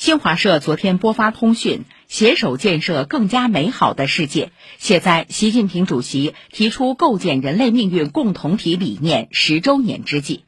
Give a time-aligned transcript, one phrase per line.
[0.00, 10.44] 新华社昨天播发通讯，携手建设更加美好的世界，写在习近平主席提出构建人类命运共同体理念十周年之际。